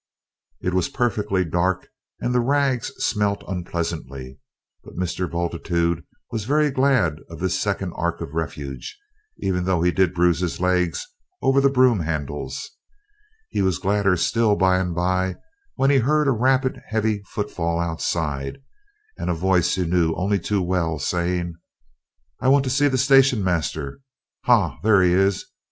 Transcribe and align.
It 0.61 0.73
was 0.73 0.89
perfectly 0.89 1.45
dark 1.45 1.87
and 2.19 2.33
the 2.33 2.39
rags 2.39 2.87
smelt 2.97 3.43
unpleasantly, 3.47 4.39
but 4.83 4.95
Mr. 4.95 5.29
Bultitude 5.29 6.03
was 6.31 6.45
very 6.45 6.71
glad 6.71 7.17
of 7.29 7.37
this 7.39 7.61
second 7.61 7.93
ark 7.95 8.19
of 8.19 8.33
refuge, 8.33 8.97
even 9.37 9.65
though 9.65 9.83
he 9.83 9.91
did 9.91 10.15
bruise 10.15 10.39
his 10.39 10.59
legs 10.59 11.05
over 11.43 11.61
the 11.61 11.69
broom 11.69 11.99
handles; 11.99 12.71
he 13.49 13.61
was 13.61 13.77
gladder 13.77 14.17
still 14.17 14.55
by 14.55 14.79
and 14.79 14.95
by, 14.95 15.35
when 15.75 15.91
he 15.91 15.99
heard 15.99 16.27
a 16.27 16.31
rapid 16.31 16.81
heavy 16.87 17.21
footfall 17.27 17.79
outside, 17.79 18.57
and 19.19 19.29
a 19.29 19.35
voice 19.35 19.75
he 19.75 19.85
knew 19.85 20.15
only 20.15 20.39
too 20.39 20.63
well, 20.63 20.97
saying, 20.97 21.53
"I 22.39 22.47
want 22.47 22.63
to 22.63 22.71
see 22.71 22.87
the 22.87 22.97
station 22.97 23.43
master. 23.43 23.99
Ha, 24.45 24.79
there 24.81 25.03
he 25.03 25.13
is. 25.13 25.45